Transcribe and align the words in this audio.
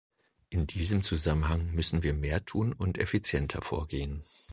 In 0.49 0.65
diesem 0.65 1.03
Zusammenhang 1.03 1.75
müssen 1.75 2.01
wir 2.01 2.15
mehr 2.15 2.43
tun 2.43 2.73
und 2.73 2.97
effizienter 2.97 3.61
vorgehen. 3.61 4.23